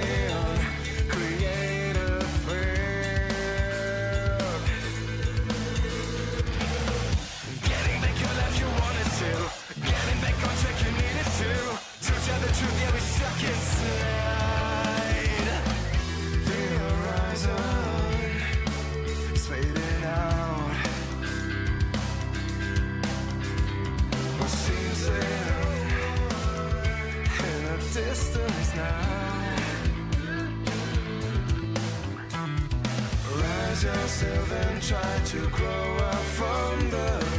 try 34.88 35.20
to 35.22 35.46
grow 35.50 35.96
up 35.96 36.24
from 36.38 36.90
the 36.90 37.37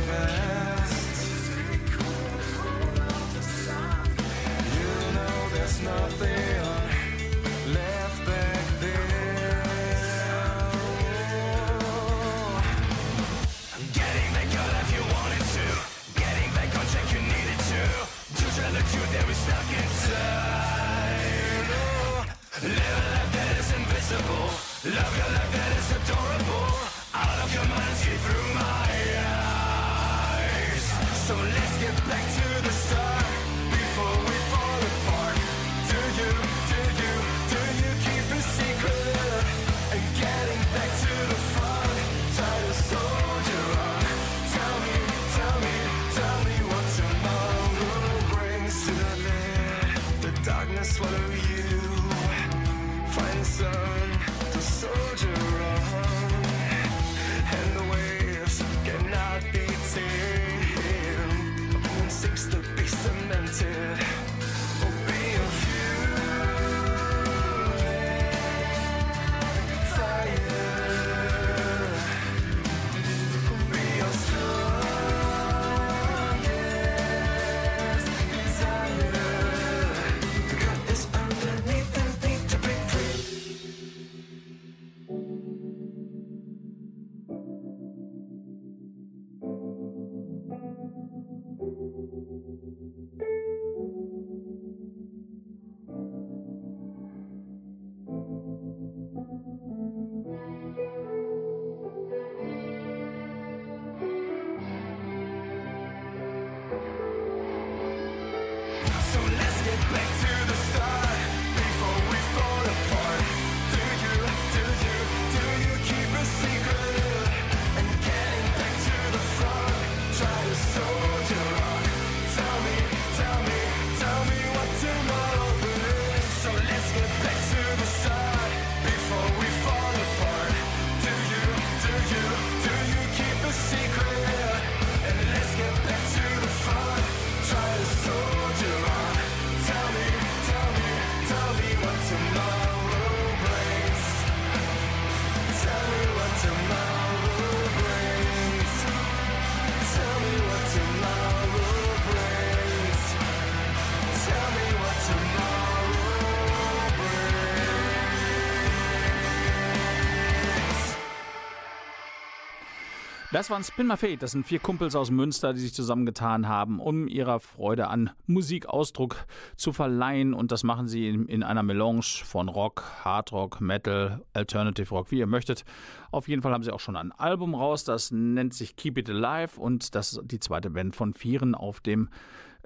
Das 163.40 163.50
waren 163.50 163.64
Spin 163.64 163.88
My 163.88 163.96
Fate. 163.96 164.22
Das 164.22 164.32
sind 164.32 164.46
vier 164.46 164.60
Kumpels 164.60 164.98
aus 164.98 165.12
Münster, 165.12 165.54
die 165.54 165.62
sich 165.62 165.74
zusammengetan 165.74 166.50
haben, 166.50 166.82
um 166.82 167.08
ihrer 167.08 167.40
Freude 167.40 167.88
an 167.88 168.10
Musik 168.28 168.66
Ausdruck 168.66 169.16
zu 169.56 169.72
verleihen. 169.72 170.34
Und 170.34 170.52
das 170.52 170.66
machen 170.66 170.90
sie 170.90 171.08
in, 171.08 171.26
in 171.26 171.44
einer 171.44 171.64
Melange 171.64 172.02
von 172.02 172.50
Rock, 172.50 172.84
Hardrock, 173.06 173.62
Metal, 173.62 174.26
Alternative 174.34 174.90
Rock, 174.94 175.12
wie 175.12 175.20
ihr 175.20 175.26
möchtet. 175.26 175.64
Auf 176.12 176.28
jeden 176.28 176.42
Fall 176.42 176.52
haben 176.52 176.64
sie 176.64 176.72
auch 176.74 176.82
schon 176.82 176.98
ein 176.98 177.14
Album 177.14 177.56
raus, 177.56 177.86
das 177.86 178.12
nennt 178.12 178.54
sich 178.54 178.76
Keep 178.76 178.98
It 178.98 179.10
Alive 179.10 179.58
und 179.58 179.96
das 179.96 180.12
ist 180.12 180.22
die 180.26 180.42
zweite 180.42 180.70
Band 180.70 180.98
von 180.98 181.14
Vieren 181.14 181.56
auf 181.56 181.80
dem 181.80 182.10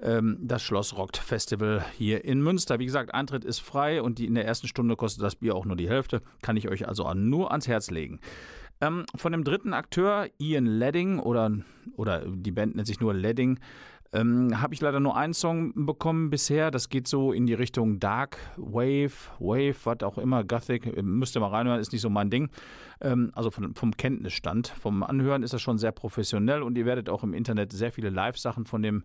ähm, 0.00 0.38
das 0.42 0.64
Schloss 0.64 0.96
Rockt 0.96 1.18
Festival 1.18 1.84
hier 1.96 2.24
in 2.24 2.42
Münster. 2.42 2.80
Wie 2.80 2.86
gesagt, 2.86 3.14
Eintritt 3.14 3.44
ist 3.44 3.60
frei 3.60 4.02
und 4.02 4.18
die 4.18 4.26
in 4.26 4.34
der 4.34 4.44
ersten 4.44 4.66
Stunde 4.66 4.96
kostet 4.96 5.22
das 5.22 5.36
Bier 5.36 5.54
auch 5.54 5.66
nur 5.66 5.76
die 5.76 5.88
Hälfte. 5.88 6.20
Kann 6.42 6.56
ich 6.56 6.68
euch 6.68 6.88
also 6.88 7.14
nur 7.14 7.52
ans 7.52 7.68
Herz 7.68 7.92
legen. 7.92 8.18
Ähm, 8.84 9.06
von 9.16 9.32
dem 9.32 9.44
dritten 9.44 9.72
Akteur, 9.72 10.28
Ian 10.38 10.66
Ledding, 10.66 11.18
oder, 11.18 11.52
oder 11.96 12.22
die 12.26 12.50
Band 12.50 12.76
nennt 12.76 12.86
sich 12.86 13.00
nur 13.00 13.14
Ledding, 13.14 13.58
ähm, 14.12 14.60
habe 14.60 14.74
ich 14.74 14.80
leider 14.80 15.00
nur 15.00 15.16
einen 15.16 15.32
Song 15.32 15.86
bekommen 15.86 16.30
bisher. 16.30 16.70
Das 16.70 16.88
geht 16.88 17.08
so 17.08 17.32
in 17.32 17.46
die 17.46 17.54
Richtung 17.54 17.98
Dark 17.98 18.36
Wave, 18.56 19.12
Wave, 19.40 19.74
was 19.84 20.02
auch 20.02 20.18
immer, 20.18 20.44
Gothic. 20.44 20.86
äh, 20.86 21.02
Müsst 21.02 21.34
ihr 21.34 21.40
mal 21.40 21.48
reinhören, 21.48 21.80
ist 21.80 21.92
nicht 21.92 22.02
so 22.02 22.10
mein 22.10 22.30
Ding. 22.30 22.50
Ähm, 23.00 23.32
also 23.34 23.50
von, 23.50 23.74
vom 23.74 23.96
Kenntnisstand. 23.96 24.68
Vom 24.68 25.02
Anhören 25.02 25.42
ist 25.42 25.54
das 25.54 25.62
schon 25.62 25.78
sehr 25.78 25.92
professionell 25.92 26.62
und 26.62 26.76
ihr 26.76 26.84
werdet 26.84 27.08
auch 27.08 27.24
im 27.24 27.32
Internet 27.32 27.72
sehr 27.72 27.90
viele 27.90 28.10
Live-Sachen 28.10 28.66
von 28.66 28.82
dem 28.82 29.02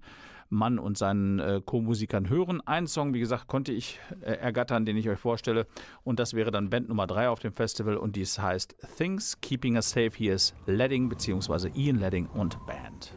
Mann 0.49 0.79
und 0.79 0.97
seinen 0.97 1.39
äh, 1.39 1.61
Co-Musikern 1.63 2.29
hören. 2.29 2.61
Einen 2.61 2.87
Song, 2.87 3.13
wie 3.13 3.19
gesagt, 3.19 3.47
konnte 3.47 3.71
ich 3.71 3.99
äh, 4.21 4.31
ergattern, 4.31 4.85
den 4.85 4.97
ich 4.97 5.09
euch 5.09 5.19
vorstelle. 5.19 5.67
Und 6.03 6.19
das 6.19 6.33
wäre 6.33 6.51
dann 6.51 6.69
Band 6.69 6.89
Nummer 6.89 7.07
3 7.07 7.29
auf 7.29 7.39
dem 7.39 7.53
Festival 7.53 7.97
und 7.97 8.15
dies 8.15 8.39
heißt 8.39 8.75
Things 8.97 9.39
Keeping 9.41 9.75
Us 9.75 9.91
Safe. 9.91 10.11
Hier 10.15 10.35
ist 10.35 10.55
Ledding 10.65 11.09
bzw. 11.09 11.69
Ian 11.75 11.99
Ledding 11.99 12.27
und 12.27 12.57
Band. 12.65 13.13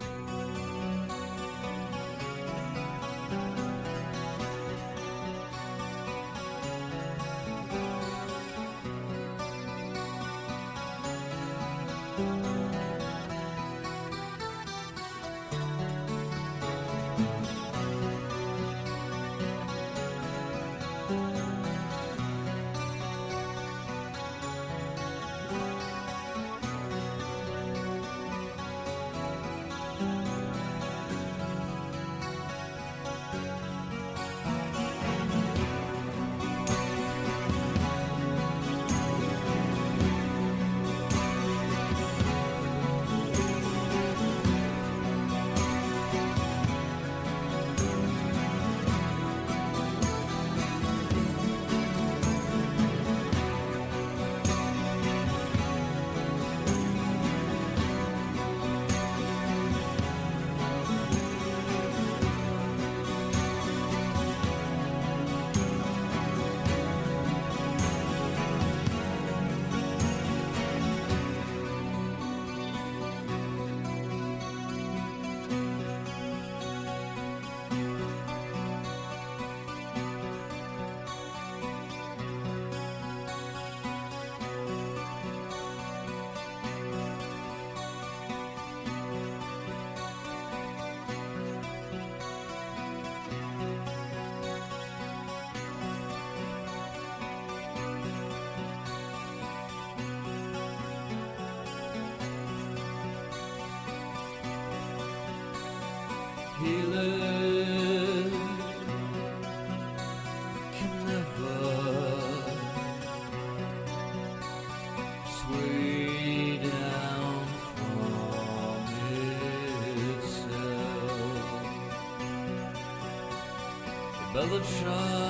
the 124.52 124.60
child. 124.60 125.21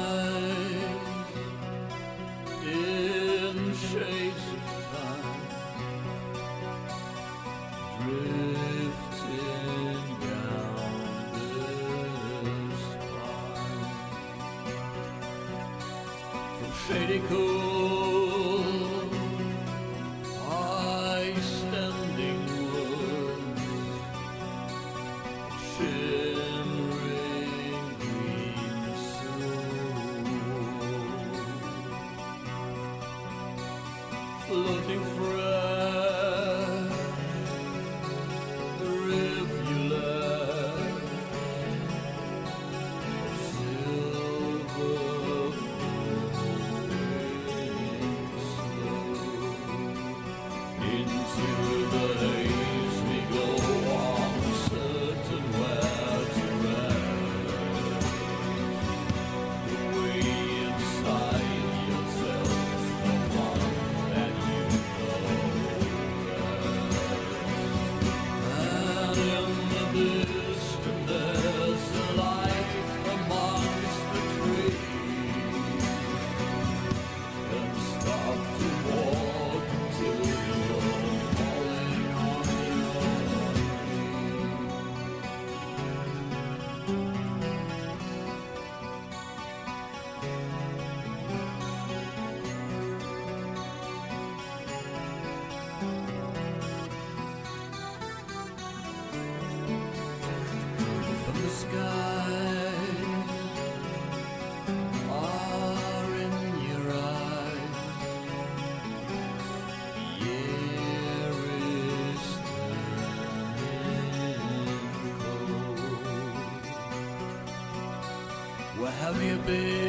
be. 119.46 119.81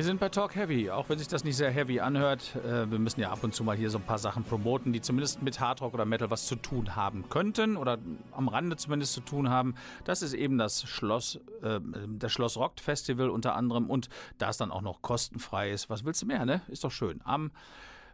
Wir 0.00 0.04
sind 0.06 0.18
bei 0.18 0.30
Talk 0.30 0.56
Heavy, 0.56 0.90
auch 0.90 1.10
wenn 1.10 1.18
sich 1.18 1.28
das 1.28 1.44
nicht 1.44 1.58
sehr 1.58 1.70
heavy 1.70 2.00
anhört. 2.00 2.56
Äh, 2.64 2.90
wir 2.90 2.98
müssen 2.98 3.20
ja 3.20 3.30
ab 3.30 3.44
und 3.44 3.54
zu 3.54 3.64
mal 3.64 3.76
hier 3.76 3.90
so 3.90 3.98
ein 3.98 4.04
paar 4.04 4.16
Sachen 4.16 4.44
promoten, 4.44 4.94
die 4.94 5.02
zumindest 5.02 5.42
mit 5.42 5.60
Hardrock 5.60 5.92
oder 5.92 6.06
Metal 6.06 6.30
was 6.30 6.46
zu 6.46 6.56
tun 6.56 6.96
haben 6.96 7.28
könnten 7.28 7.76
oder 7.76 7.98
am 8.32 8.48
Rande 8.48 8.76
zumindest 8.76 9.12
zu 9.12 9.20
tun 9.20 9.50
haben. 9.50 9.74
Das 10.04 10.22
ist 10.22 10.32
eben 10.32 10.56
das 10.56 10.84
Schloss, 10.88 11.38
äh, 11.62 11.80
das 12.18 12.32
Schloss 12.32 12.56
Rock 12.56 12.80
Festival 12.80 13.28
unter 13.28 13.54
anderem 13.54 13.90
und 13.90 14.08
da 14.38 14.48
es 14.48 14.56
dann 14.56 14.70
auch 14.70 14.80
noch 14.80 15.02
kostenfrei 15.02 15.70
ist. 15.70 15.90
Was 15.90 16.02
willst 16.02 16.22
du 16.22 16.26
mehr, 16.26 16.46
ne? 16.46 16.62
Ist 16.68 16.82
doch 16.82 16.92
schön. 16.92 17.20
Am 17.24 17.50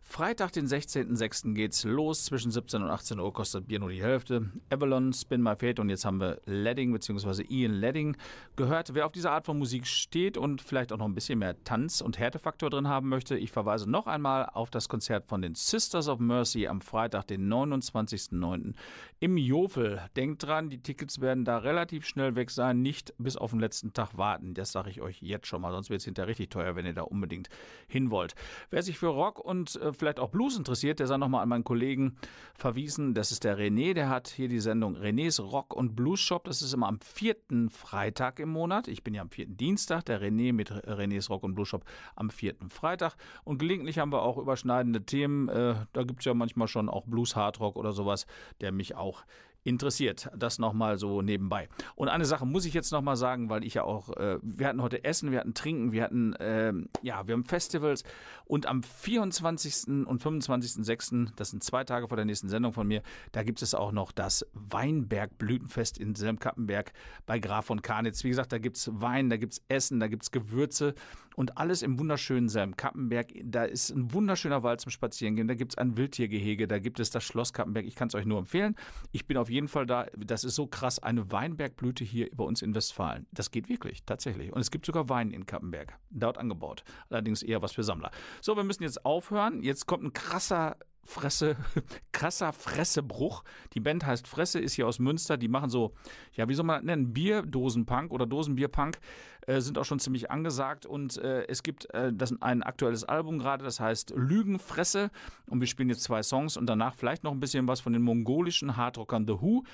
Freitag, 0.09 0.53
den 0.53 0.67
16.06. 0.67 1.53
geht's 1.53 1.85
los. 1.85 2.25
Zwischen 2.25 2.51
17 2.51 2.81
und 2.81 2.89
18 2.89 3.19
Uhr 3.19 3.33
kostet 3.35 3.67
Bier 3.67 3.81
nur 3.81 3.91
die 3.91 4.01
Hälfte. 4.01 4.51
Avalon, 4.71 5.13
Spin 5.13 5.43
My 5.43 5.57
Fate 5.57 5.81
und 5.81 5.91
jetzt 5.91 6.07
haben 6.07 6.21
wir 6.21 6.41
Ledding 6.47 6.93
bzw. 6.93 7.45
Ian 7.51 7.73
Ledding 7.73 8.17
gehört. 8.55 8.95
Wer 8.95 9.05
auf 9.05 9.13
diese 9.13 9.31
Art 9.31 9.45
von 9.45 9.59
Musik 9.59 9.87
steht 9.87 10.39
und 10.39 10.63
vielleicht 10.63 10.93
auch 10.93 10.97
noch 10.97 11.07
ein 11.07 11.15
bisschen 11.15 11.41
mehr 11.41 11.63
Tanz- 11.65 12.01
und 12.01 12.19
Härtefaktor 12.19 12.71
drin 12.71 12.89
haben 12.89 13.09
möchte, 13.09 13.37
ich 13.37 13.51
verweise 13.51 13.91
noch 13.91 14.07
einmal 14.07 14.47
auf 14.47 14.71
das 14.71 14.89
Konzert 14.89 15.27
von 15.27 15.43
den 15.43 15.55
Sisters 15.55 16.09
of 16.09 16.21
Mercy 16.21 16.67
am 16.67 16.81
Freitag, 16.81 17.27
den 17.27 17.53
29.09. 17.53 18.75
im 19.19 19.37
Jofel. 19.37 20.01
Denkt 20.15 20.45
dran, 20.45 20.71
die 20.71 20.81
Tickets 20.81 21.21
werden 21.21 21.45
da 21.45 21.59
relativ 21.59 22.07
schnell 22.07 22.37
weg 22.37 22.51
sein, 22.53 22.81
nicht 22.81 23.13
bis 23.19 23.37
auf 23.37 23.51
den 23.51 23.61
letzten 23.61 23.93
Tag 23.93 24.17
warten. 24.17 24.55
Das 24.55 24.73
sage 24.73 24.89
ich 24.89 25.03
euch 25.03 25.21
jetzt 25.21 25.49
schon 25.49 25.61
mal, 25.61 25.73
sonst 25.73 25.91
wird 25.91 26.01
es 26.01 26.05
hinterher 26.07 26.29
richtig 26.29 26.49
teuer, 26.51 26.77
wenn 26.77 26.87
ihr 26.87 26.95
da 26.95 27.03
unbedingt 27.03 27.49
hin 27.89 28.11
wollt. 28.11 28.35
Wer 28.71 28.83
sich 28.83 28.99
für 28.99 29.09
Rock 29.09 29.41
und 29.41 29.77
äh, 29.77 29.96
vielleicht 29.99 30.21
auch 30.21 30.31
Blues 30.31 30.57
interessiert, 30.57 30.99
der 31.01 31.07
sei 31.07 31.17
nochmal 31.17 31.43
an 31.43 31.49
meinen 31.49 31.65
Kollegen 31.65 32.17
verwiesen. 32.55 33.15
Das 33.15 33.33
ist 33.33 33.45
der 33.45 33.59
René, 33.59 33.95
der 33.95 34.09
hat 34.09 34.29
hier 34.29 34.49
die 34.49 34.61
Sendung 34.61 34.97
Renés 34.97 35.41
Rock 35.41 35.75
und 35.75 35.97
Blues 35.97 36.21
Shop. 36.21 36.45
Das 36.45 36.63
ist 36.63 36.73
immer 36.73 36.89
am 36.89 37.01
vierten 37.01 37.71
Freitag 37.71 38.39
im 38.41 38.49
Monat. 38.49 38.89
Ich 38.89 39.03
bin 39.03 39.15
ja 39.15 39.23
am 39.23 39.31
vierten 39.31 39.57
Dienstag, 39.57 40.05
der 40.05 40.21
René 40.21 40.53
mit 40.53 40.73
Renés 40.73 41.29
Rock 41.29 41.43
und 41.43 41.55
Blues 41.55 41.69
Shop 41.69 41.85
am 42.15 42.31
vierten 42.31 42.71
Freitag. 42.71 43.17
Und 43.45 43.59
gelegentlich 43.59 43.99
haben 43.99 44.13
wir 44.13 44.23
auch 44.23 44.39
überschneidende 44.39 45.03
Themen. 45.03 45.49
Äh, 45.49 45.75
da 45.93 46.03
gibt 46.03 46.21
es 46.21 46.27
ja 46.27 46.35
manchmal 46.35 46.69
schon 46.69 46.89
auch 46.89 47.07
Blues, 47.07 47.37
Hardrock 47.37 47.77
oder 47.77 47.93
sowas, 47.93 48.27
der 48.61 48.73
mich 48.73 48.95
auch 48.95 49.25
interessiert. 49.67 50.31
Das 50.37 50.59
nochmal 50.59 50.99
so 50.99 51.23
nebenbei. 51.23 51.69
Und 51.95 52.09
eine 52.09 52.25
Sache 52.25 52.47
muss 52.47 52.65
ich 52.65 52.75
jetzt 52.75 52.93
nochmal 52.93 53.17
sagen, 53.17 53.51
weil 53.51 53.65
ich 53.65 53.75
ja 53.75 53.83
auch, 53.83 54.11
äh, 54.17 54.39
wir 54.43 54.69
hatten 54.69 54.81
heute 54.81 55.05
Essen, 55.05 55.33
wir 55.33 55.41
hatten 55.41 55.55
Trinken, 55.55 55.93
wir 55.93 56.05
hatten, 56.05 56.35
äh, 56.35 56.73
ja, 57.03 57.27
wir 57.27 57.35
haben 57.35 57.45
Festivals 57.45 58.05
und 58.45 58.67
am 58.67 58.83
24. 58.83 60.07
und 60.07 60.23
25.06., 60.23 61.33
das 61.37 61.51
sind 61.51 61.65
zwei 61.65 61.85
Tage 61.85 62.09
vor 62.09 62.17
der 62.17 62.25
nächsten 62.25 62.49
Sendung 62.49 62.73
von 62.73 62.87
mir, 62.87 63.03
da 63.33 63.43
gibt 63.43 63.61
es 63.61 63.75
auch 63.75 63.93
noch 63.93 64.13
das 64.13 64.47
Weinberg-Blütenfest 64.53 65.99
in 65.99 66.15
Selmkappenberg 66.15 66.93
bei 67.27 67.39
Graf 67.39 67.67
von 67.67 67.83
Karnitz. 67.83 68.23
Wie 68.23 68.29
gesagt, 68.29 68.53
da 68.53 68.59
gibt 68.59 68.77
es 68.77 68.91
Wein, 68.93 69.31
da 69.31 69.37
gibt 69.37 69.55
es 69.55 69.63
Essen, 69.69 69.99
da 69.99 70.07
gibt 70.07 70.23
es 70.23 70.31
Gewürze 70.31 70.95
und 71.35 71.59
alles 71.59 71.83
im 71.83 71.99
wunderschönen 71.99 72.49
Selmkappenberg. 72.49 73.29
Da 73.45 73.65
ist 73.65 73.91
ein 73.91 74.13
wunderschöner 74.13 74.63
Wald 74.63 74.81
zum 74.81 74.91
Spazierengehen, 74.91 75.49
da 75.49 75.55
gibt 75.55 75.73
es 75.73 75.79
ein 75.79 75.97
Wildtiergehege, 75.97 76.69
da 76.69 76.79
gibt 76.79 77.01
es 77.01 77.11
das 77.11 77.25
Schloss 77.25 77.53
Kappenberg. 77.53 77.87
Ich 77.87 77.95
kann 77.95 78.09
es 78.09 78.15
euch 78.15 78.27
nur 78.27 78.39
empfehlen. 78.39 78.77
Ich 79.13 79.27
bin 79.27 79.37
auf 79.37 79.51
jeden 79.51 79.56
jeden 79.57 79.69
Fall 79.69 79.87
da, 79.87 80.07
das 80.17 80.45
ist 80.45 80.55
so 80.55 80.67
krass, 80.67 80.99
eine 80.99 81.33
Weinbergblüte 81.33 82.05
hier 82.05 82.29
bei 82.35 82.45
uns 82.45 82.61
in 82.61 82.75
Westfalen. 82.75 83.27
Das 83.33 83.51
geht 83.51 83.69
wirklich, 83.69 84.05
tatsächlich. 84.05 84.53
Und 84.53 84.61
es 84.61 84.71
gibt 84.71 84.85
sogar 84.85 85.09
Wein 85.09 85.31
in 85.31 85.47
Kappenberg, 85.47 85.99
dort 86.11 86.37
angebaut. 86.37 86.85
Allerdings 87.09 87.43
eher 87.43 87.63
was 87.63 87.73
für 87.73 87.83
Sammler. 87.83 88.11
So, 88.43 88.55
wir 88.55 88.65
müssen 88.65 88.83
jetzt 88.83 89.05
aufhören. 89.07 89.63
Jetzt 89.63 89.87
kommt 89.87 90.05
ein 90.05 90.13
krasser 90.13 90.77
Fresse, 91.07 91.57
krasser 92.13 92.53
Fressebruch. 92.53 93.45
Die 93.75 93.81
Band 93.81 94.05
heißt 94.05 94.27
Fresse, 94.29 94.61
ist 94.61 94.75
hier 94.75 94.87
aus 94.87 94.99
Münster. 94.99 95.37
Die 95.37 95.49
machen 95.49 95.71
so, 95.71 95.95
ja, 96.33 96.49
wie 96.49 96.55
soll 96.55 96.65
man 96.65 96.77
das 96.77 96.85
nennen? 96.85 97.13
Bierdosenpunk 97.13 98.13
oder 98.13 98.27
Dosenbierpunk. 98.27 98.99
Äh, 99.47 99.61
sind 99.61 99.79
auch 99.79 99.85
schon 99.85 99.99
ziemlich 99.99 100.31
angesagt. 100.31 100.87
Und 100.87 101.19
äh, 101.19 101.47
es 101.47 101.63
gibt 101.63 101.93
äh, 101.95 102.13
das, 102.13 102.35
ein 102.41 102.63
aktuelles 102.63 103.05
Album 103.05 103.39
gerade, 103.39 103.65
das 103.65 103.81
heißt 103.81 104.13
Lügenfresse. 104.17 105.11
Und 105.47 105.61
wir 105.61 105.67
spielen 105.67 105.89
jetzt 105.89 106.03
zwei 106.03 106.23
Songs 106.23 106.57
und 106.57 106.67
danach 106.67 106.95
vielleicht 106.95 107.25
noch 107.25 107.33
ein 107.33 107.41
bisschen 107.41 107.69
was 107.69 107.81
von 107.81 107.93
den 107.93 108.03
mongolischen 108.03 108.77
Hardrockern 108.77 109.27
The 109.27 109.35
Who. 109.35 109.65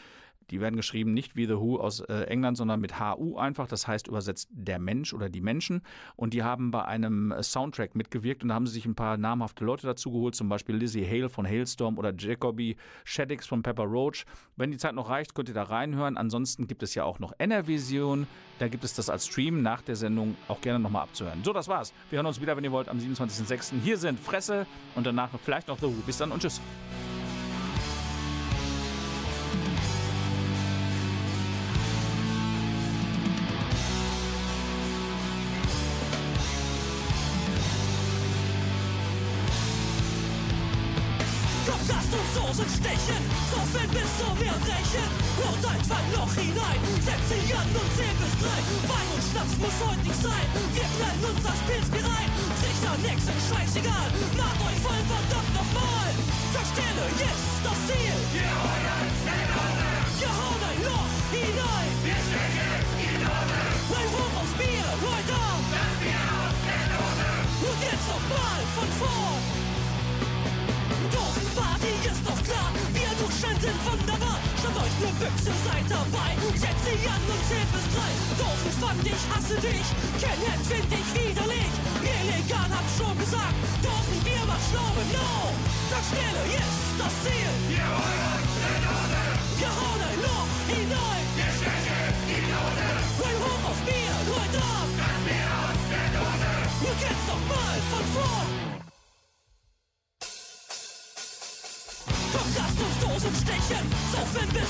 Die 0.52 0.60
werden 0.60 0.76
geschrieben 0.76 1.14
nicht 1.14 1.34
wie 1.34 1.46
The 1.46 1.56
Who 1.56 1.80
aus 1.80 2.00
äh, 2.00 2.24
England, 2.24 2.58
sondern 2.58 2.78
mit 2.78 3.00
HU 3.00 3.38
einfach. 3.38 3.66
Das 3.66 3.88
heißt 3.88 4.06
übersetzt 4.06 4.48
der 4.52 4.78
Mensch 4.78 5.14
oder 5.14 5.30
die 5.30 5.40
Menschen. 5.40 5.80
Und 6.14 6.34
die 6.34 6.42
haben 6.42 6.70
bei 6.70 6.84
einem 6.84 7.32
äh, 7.32 7.42
Soundtrack 7.42 7.94
mitgewirkt 7.94 8.42
und 8.42 8.50
da 8.50 8.54
haben 8.54 8.66
sie 8.66 8.74
sich 8.74 8.84
ein 8.84 8.94
paar 8.94 9.16
namhafte 9.16 9.64
Leute 9.64 9.86
dazu 9.86 10.12
geholt, 10.12 10.34
zum 10.34 10.50
Beispiel 10.50 10.76
Lizzie 10.76 11.06
Hale 11.06 11.30
von 11.30 11.46
Hailstorm 11.46 11.96
oder 11.98 12.12
Jacoby 12.16 12.76
Shaddix 13.04 13.46
von 13.46 13.62
Pepper 13.62 13.84
Roach. 13.84 14.26
Wenn 14.56 14.70
die 14.70 14.76
Zeit 14.76 14.94
noch 14.94 15.08
reicht, 15.08 15.34
könnt 15.34 15.48
ihr 15.48 15.54
da 15.54 15.62
reinhören. 15.62 16.18
Ansonsten 16.18 16.66
gibt 16.66 16.82
es 16.82 16.94
ja 16.94 17.04
auch 17.04 17.18
noch 17.18 17.32
NR-Vision. 17.38 18.26
Da 18.58 18.68
gibt 18.68 18.84
es 18.84 18.92
das 18.92 19.08
als 19.08 19.26
Stream 19.26 19.62
nach 19.62 19.80
der 19.80 19.96
Sendung 19.96 20.36
auch 20.48 20.60
gerne 20.60 20.78
nochmal 20.78 21.04
abzuhören. 21.04 21.42
So, 21.42 21.54
das 21.54 21.66
war's. 21.66 21.94
Wir 22.10 22.18
hören 22.18 22.26
uns 22.26 22.40
wieder, 22.42 22.56
wenn 22.56 22.64
ihr 22.64 22.72
wollt, 22.72 22.90
am 22.90 22.98
27.06. 22.98 23.72
Hier 23.82 23.96
sind 23.96 24.20
Fresse 24.20 24.66
und 24.94 25.06
danach 25.06 25.30
vielleicht 25.42 25.68
noch 25.68 25.78
The 25.78 25.86
Who. 25.86 26.02
Bis 26.06 26.18
dann 26.18 26.30
und 26.30 26.42
tschüss. 26.42 26.60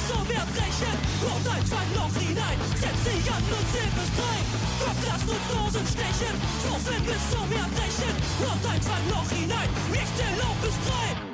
Bis 0.03 0.09
zum 0.09 0.31
Erbrechen. 0.31 0.97
Und 1.23 1.47
ein 1.49 1.89
Loch 1.95 2.17
hinein, 2.21 2.59
setz 2.75 3.05
sie 3.05 3.31
an 3.31 3.43
und 3.43 3.67
zähl 3.73 3.91
bis 3.95 4.11
drei. 4.17 4.39
Komm, 4.81 4.97
lasst 5.07 5.29
uns 5.29 5.47
Dosen 5.51 5.87
stechen, 5.87 6.35
saufen 6.63 7.05
bis 7.05 7.23
zum 7.31 7.49
Erbrechen. 7.53 8.15
Und 8.41 8.71
einfach 8.71 8.97
ein 8.97 9.11
Loch 9.11 9.31
hinein, 9.31 9.69
ich 9.93 10.11
zähl 10.17 10.41
auf 10.43 10.57
bis 10.63 10.77
drei. 10.87 11.32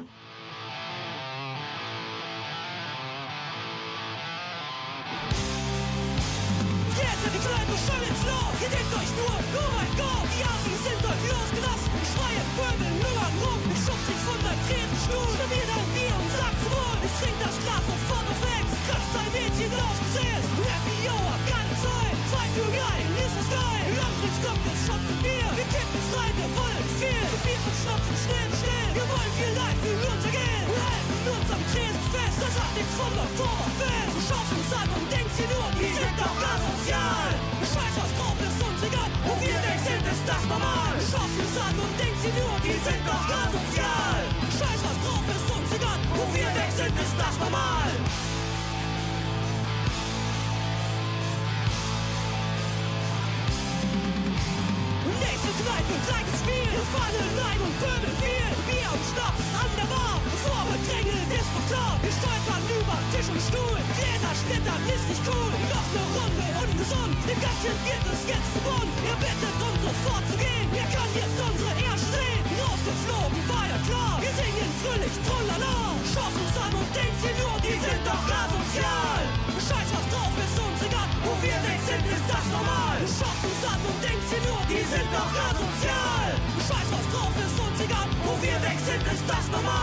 Weg 89.28 89.77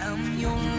I'm 0.00 0.38
your 0.38 0.77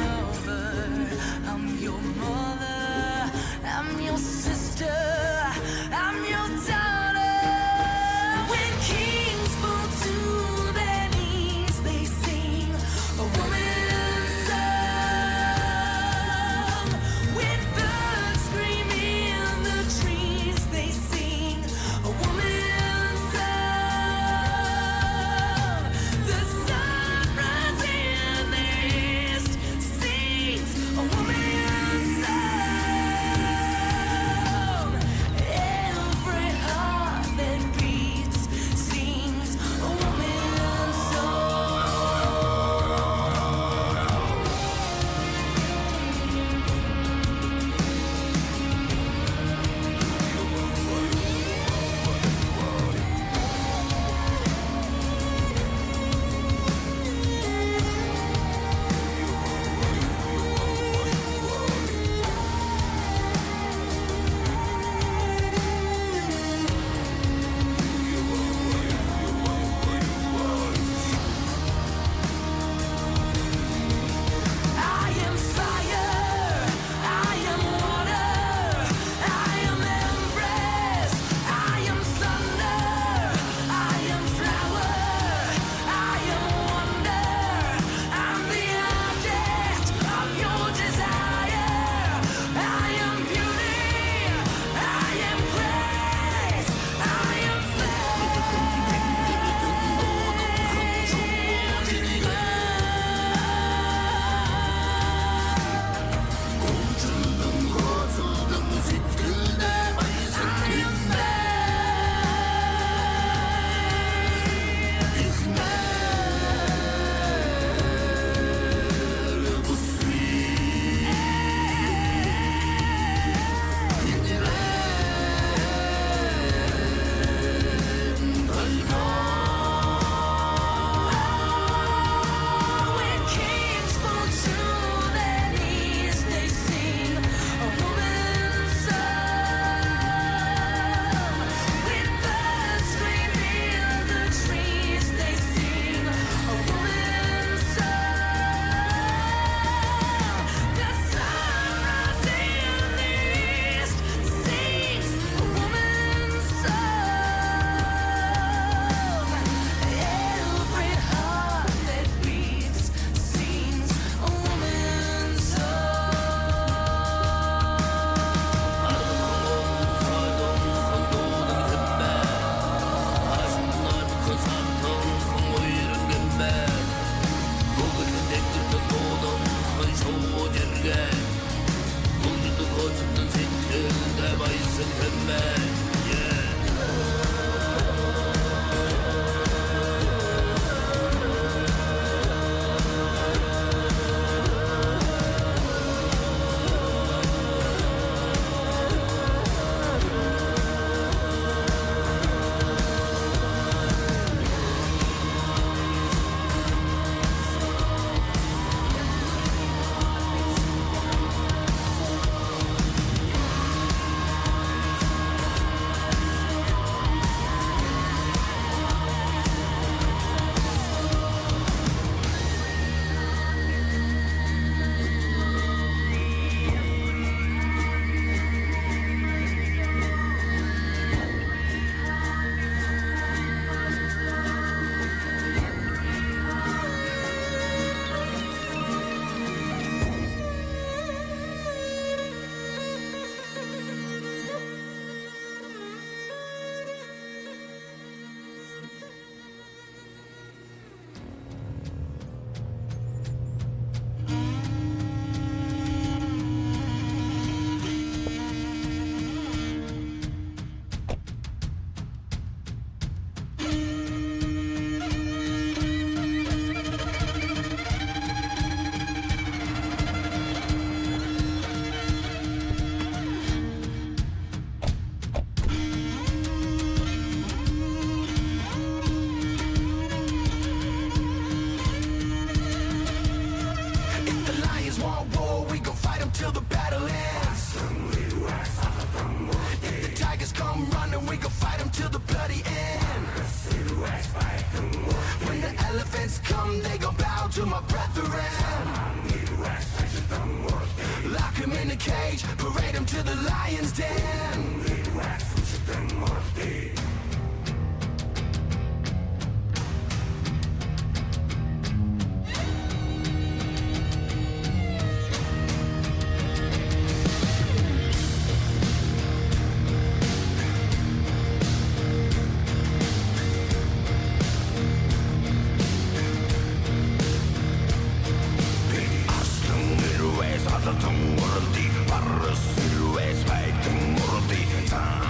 Tadatın 330.86 331.10
vurdu 331.10 331.80
Barı 332.12 332.56
sürü 332.56 333.22
esmeytin 333.22 334.14
vurdu 334.14 334.90
Tanrı 334.90 335.29